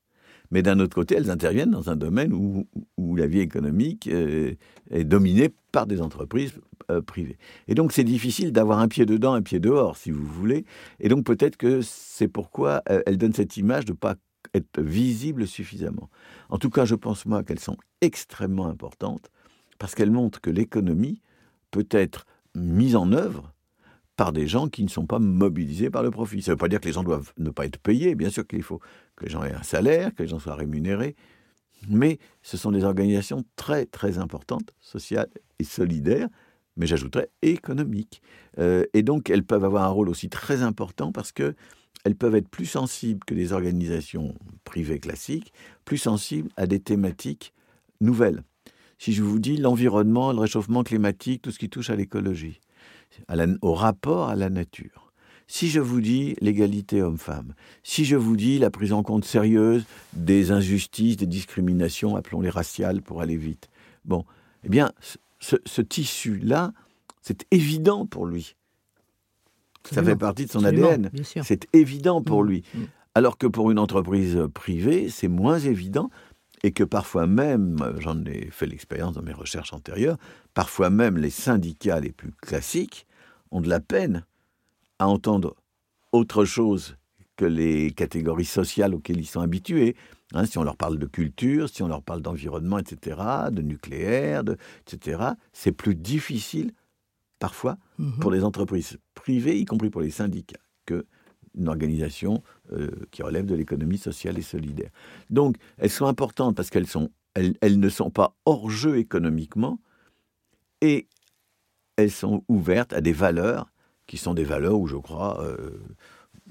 [0.52, 2.68] Mais d'un autre côté, elles interviennent dans un domaine où,
[3.16, 4.58] la vie économique est,
[4.90, 6.54] est dominée par des entreprises
[6.92, 7.38] euh, privées.
[7.68, 10.66] Et donc c'est difficile d'avoir un pied dedans, un pied dehors, si vous voulez.
[11.00, 14.16] Et donc peut-être que c'est pourquoi euh, elles donnent cette image de ne pas
[14.54, 16.10] être visibles suffisamment.
[16.50, 19.30] En tout cas, je pense moi qu'elles sont extrêmement importantes
[19.80, 21.22] parce qu'elles montrent que l'économie
[21.70, 23.54] peut être mise en œuvre
[24.18, 26.42] par des gens qui ne sont pas mobilisés par le profit.
[26.42, 28.46] Ça ne veut pas dire que les gens doivent ne pas être payés, bien sûr
[28.46, 28.80] qu'il faut
[29.22, 31.16] que les gens aient un salaire, que les gens soient rémunérés,
[31.88, 35.30] mais ce sont des organisations très très importantes, sociales
[35.60, 36.28] et solidaires,
[36.76, 38.22] mais j'ajouterais économiques.
[38.58, 41.56] Euh, et donc elles peuvent avoir un rôle aussi très important parce que
[42.04, 45.54] elles peuvent être plus sensibles que les organisations privées classiques,
[45.86, 47.54] plus sensibles à des thématiques
[48.00, 48.44] nouvelles.
[48.98, 52.60] Si je vous dis l'environnement, le réchauffement climatique, tout ce qui touche à l'écologie,
[53.62, 55.01] au rapport à la nature.
[55.52, 59.84] Si je vous dis l'égalité homme-femme, si je vous dis la prise en compte sérieuse
[60.14, 63.68] des injustices, des discriminations, appelons-les raciales pour aller vite,
[64.06, 64.24] bon,
[64.64, 64.94] eh bien,
[65.40, 66.72] ce, tissu-là,
[67.22, 68.56] c'est évident pour lui.
[69.92, 71.12] Ça fait partie de son ADN.
[71.44, 72.64] C'est évident pour mmh, lui.
[72.74, 72.80] Mmh.
[73.14, 76.10] Alors que pour une entreprise privée, c'est moins évident
[76.64, 80.18] et que parfois même, j'en ai fait l'expérience dans mes recherches antérieures,
[80.54, 83.06] parfois même les syndicats les plus classiques
[83.52, 84.24] ont de la peine
[85.02, 85.56] à entendre
[86.12, 86.96] autre chose
[87.36, 89.96] que les catégories sociales auxquelles ils sont habitués.
[90.34, 93.20] Hein, si on leur parle de culture, si on leur parle d'environnement, etc.,
[93.52, 94.44] de nucléaire,
[94.86, 96.72] etc., c'est plus difficile
[97.40, 98.20] parfois mhm.
[98.20, 101.06] pour les entreprises privées, y compris pour les syndicats, que
[101.56, 104.92] une organisation euh, qui relève de l'économie sociale et solidaire.
[105.32, 109.82] Donc, elles sont importantes parce qu'elles sont, elles, ne sont pas hors jeu économiquement
[110.80, 111.08] et
[111.98, 113.71] elles sont ouvertes à des valeurs
[114.12, 115.80] qui sont des valeurs où je crois euh,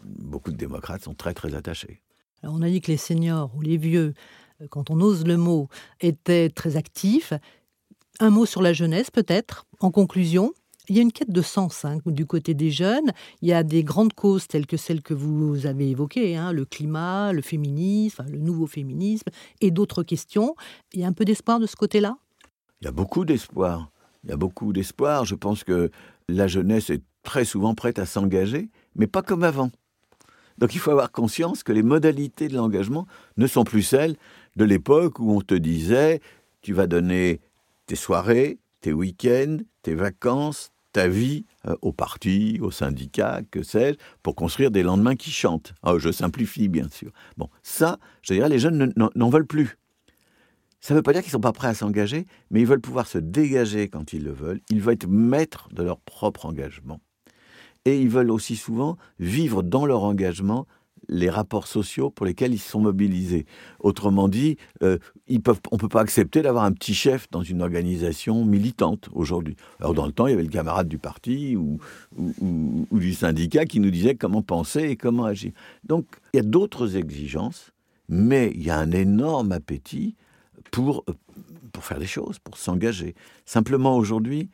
[0.03, 2.01] beaucoup de démocrates sont très très attachés.
[2.43, 4.15] Alors on a dit que les seniors ou les vieux,
[4.63, 5.69] euh, quand on ose le mot,
[6.01, 7.35] étaient très actifs.
[8.19, 10.55] Un mot sur la jeunesse peut-être, en conclusion
[10.89, 13.13] il y a une quête de sens hein, du côté des jeunes.
[13.43, 16.65] Il y a des grandes causes telles que celles que vous avez évoquées, hein, le
[16.65, 19.29] climat, le féminisme, le nouveau féminisme
[19.61, 20.57] et d'autres questions.
[20.95, 22.17] Il y a un peu d'espoir de ce côté-là?
[22.81, 23.91] Il y a beaucoup d'espoir.
[24.25, 25.25] Il y a beaucoup d'espoir.
[25.25, 25.91] Je pense que
[26.31, 29.71] la jeunesse est très souvent prête à s'engager, mais pas comme avant.
[30.59, 34.17] Donc il faut avoir conscience que les modalités de l'engagement ne sont plus celles
[34.57, 36.21] de l'époque où on te disait
[36.61, 37.41] tu vas donner
[37.87, 43.99] tes soirées, tes week-ends, tes vacances, ta vie euh, au parti, au syndicat, que sais-je,
[44.23, 45.73] pour construire des lendemains qui chantent.
[45.83, 47.11] Oh, je simplifie, bien sûr.
[47.37, 49.79] Bon, ça, je dirais, les jeunes n'en veulent plus.
[50.81, 52.81] Ça ne veut pas dire qu'ils ne sont pas prêts à s'engager, mais ils veulent
[52.81, 54.61] pouvoir se dégager quand ils le veulent.
[54.71, 57.01] Ils veulent être maîtres de leur propre engagement.
[57.85, 60.67] Et ils veulent aussi souvent vivre dans leur engagement
[61.09, 63.45] les rapports sociaux pour lesquels ils sont mobilisés.
[63.81, 68.45] Autrement dit, euh, on ne peut pas accepter d'avoir un petit chef dans une organisation
[68.45, 69.57] militante aujourd'hui.
[69.81, 71.79] Alors dans le temps, il y avait le camarade du parti ou,
[72.93, 75.53] du syndicat qui nous disait comment penser et comment agir.
[75.85, 77.73] Donc il y a d'autres exigences,
[78.09, 80.15] mais il y a un énorme appétit
[80.71, 81.15] pour, euh,
[81.73, 83.15] pour faire des choses, pour s'engager.
[83.45, 84.51] Simplement aujourd'hui,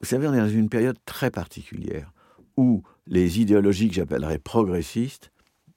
[0.00, 2.12] vous savez, on est dans une période très particulière
[2.56, 5.30] où les idéologies que j'appellerais progressistes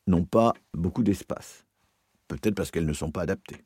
[0.08, 1.66] n'ont pas beaucoup d'espace,
[2.28, 3.64] peut-être parce qu'elles ne sont pas adaptées,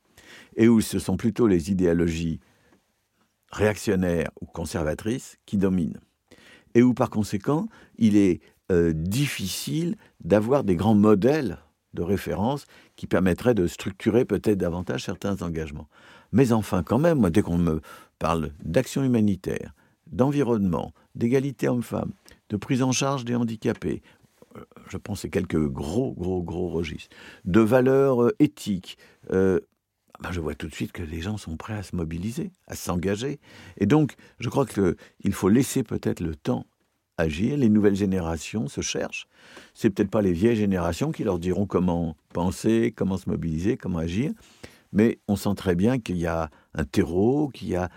[0.55, 2.39] et où ce sont plutôt les idéologies
[3.51, 5.99] réactionnaires ou conservatrices qui dominent,
[6.75, 11.57] et où par conséquent il est euh, difficile d'avoir des grands modèles
[11.93, 15.87] de référence qui permettraient de structurer peut-être davantage certains engagements.
[16.31, 17.81] Mais enfin, quand même, dès qu'on me
[18.19, 19.73] parle d'action humanitaire,
[20.11, 22.11] d'environnement, d'égalité homme-femme,
[22.49, 24.01] de prise en charge des handicapés,
[24.55, 28.97] euh, je pense à quelques gros, gros, gros registres, de valeurs euh, éthiques,
[29.31, 29.59] euh,
[30.21, 32.75] ben je vois tout de suite que les gens sont prêts à se mobiliser, à
[32.75, 33.39] s'engager.
[33.77, 36.65] Et donc, je crois qu'il faut laisser peut-être le temps
[37.17, 37.57] agir.
[37.57, 39.27] Les nouvelles générations se cherchent.
[39.73, 43.99] C'est peut-être pas les vieilles générations qui leur diront comment penser, comment se mobiliser, comment
[43.99, 44.31] agir.
[44.93, 47.89] Mais on sent très bien qu'il y a un terreau, qu'il y a,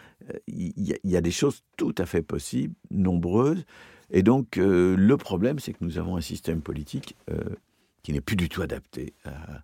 [0.49, 3.65] il y a des choses tout à fait possibles, nombreuses.
[4.11, 7.57] Et donc, euh, le problème, c'est que nous avons un système politique euh,
[8.03, 9.63] qui n'est plus du tout adapté à,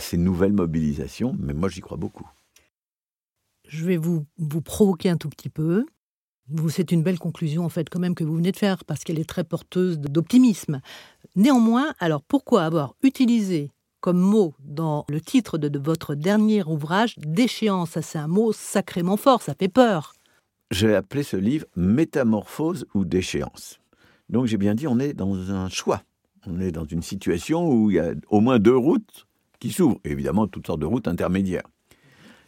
[0.00, 2.26] ces nouvelles mobilisations, mais moi, j'y crois beaucoup.
[3.68, 5.84] Je vais vous, vous provoquer un tout petit peu.
[6.68, 9.18] C'est une belle conclusion, en fait, quand même, que vous venez de faire, parce qu'elle
[9.18, 10.80] est très porteuse d'optimisme.
[11.36, 18.00] Néanmoins, alors pourquoi avoir utilisé comme mot dans le titre de, votre dernier ouvrage déchéance
[18.00, 20.14] C'est un mot sacrément fort, ça fait peur
[20.72, 23.78] j'ai appelé ce livre Métamorphose ou déchéance.
[24.30, 26.02] Donc j'ai bien dit, on est dans un choix.
[26.46, 29.26] On est dans une situation où il y a au moins deux routes
[29.60, 31.68] qui s'ouvrent, évidemment toutes sortes de routes intermédiaires.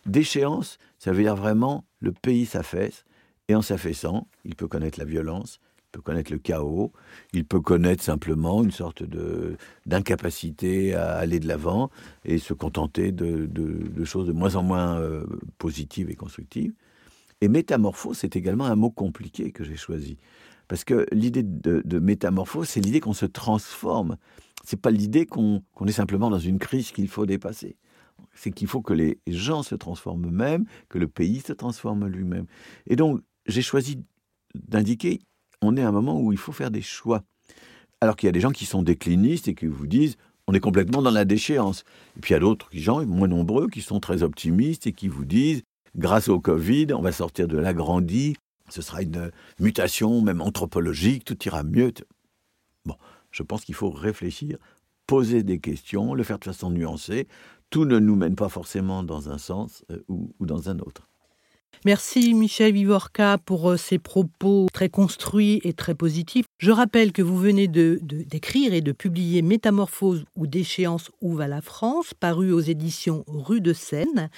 [0.07, 3.04] Déchéance, ça veut dire vraiment le pays s'affaisse,
[3.48, 6.92] et en s'affaissant, il peut connaître la violence, il peut connaître le chaos,
[7.33, 11.90] il peut connaître simplement une sorte de d'incapacité à aller de l'avant
[12.24, 15.24] et se contenter de, choses de moins en moins euh,
[15.59, 16.72] positives et constructives.
[17.40, 20.16] Et métamorphose, c'est également un mot compliqué que j'ai choisi.
[20.68, 24.16] Parce que l'idée de, métamorphose, c'est l'idée qu'on se transforme.
[24.64, 27.76] C'est pas l'idée qu'on est simplement dans une crise qu'il faut dépasser.
[28.35, 32.46] C'est qu'il faut que les gens se transforment eux-mêmes, que le pays se transforme lui-même.
[32.87, 33.98] Et donc, j'ai choisi
[34.54, 35.20] d'indiquer,
[35.62, 37.22] on est à un moment où il faut faire des choix.
[38.00, 40.61] Alors qu'il y a des gens qui sont déclinistes et qui vous disent, on est
[40.61, 41.85] complètement dans la déchéance.
[42.16, 45.09] Et puis il y a d'autres gens, moins nombreux, qui sont très optimistes et qui
[45.09, 45.62] vous disent,
[45.96, 48.37] grâce au Covid, on va sortir de l'agrandi,
[48.68, 51.92] ce sera une mutation même anthropologique, tout ira mieux.
[52.85, 52.96] Bon,
[53.30, 54.59] je pense qu'il faut réfléchir,
[55.07, 57.26] poser des questions, le faire de façon nuancée.
[57.70, 61.09] Tout ne nous mène pas forcément dans un sens euh, ou dans un autre.
[61.85, 66.47] Merci Michel Vivorca pour euh, ces propos très construits et très positifs.
[66.59, 71.49] Je rappelle que vous venez de, d'écrire et de publier Métamorphose ou déchéance où va
[71.49, 74.31] la France, paru aux éditions Rue de Seine,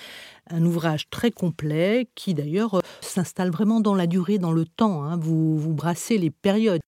[0.51, 5.05] un ouvrage très complet qui d'ailleurs euh, s'installe vraiment dans la durée, dans le temps.
[5.05, 5.17] Hein.
[5.17, 6.81] Vous, vous brassez les périodes.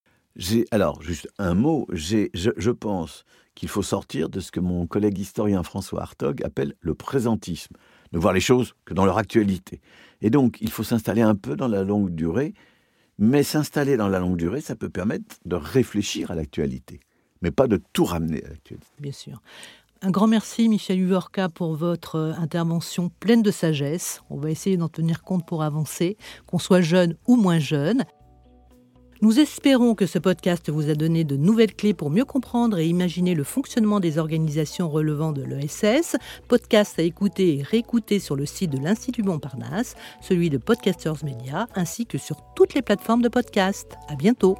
[0.70, 3.24] Alors, juste un mot, je, je pense
[3.58, 7.74] qu'il faut sortir de ce que mon collègue historien François Hartog appelle le présentisme,
[8.12, 9.80] de voir les choses que dans leur actualité.
[10.20, 12.54] Et donc, il faut s'installer un peu dans la longue durée,
[13.18, 17.00] mais s'installer dans la longue durée, ça peut permettre de réfléchir à l'actualité,
[17.42, 18.86] mais pas de tout ramener à l'actualité.
[18.98, 19.42] Bien sûr.
[20.00, 24.22] Un grand merci, Michel Huvorka, pour votre euh, intervention pleine de sagesse.
[24.30, 26.16] On va essayer d'en tenir compte pour avancer,
[26.46, 28.04] qu'on soit jeune ou moins jeune.
[29.20, 32.86] Nous espérons que ce podcast vous a donné de nouvelles clés pour mieux comprendre et
[32.86, 36.16] imaginer le fonctionnement des organisations relevant de l'ESS.
[36.46, 41.66] Podcast à écouter et réécouter sur le site de l'Institut Montparnasse, celui de Podcasters Media,
[41.74, 43.96] ainsi que sur toutes les plateformes de podcast.
[44.08, 44.56] À bientôt!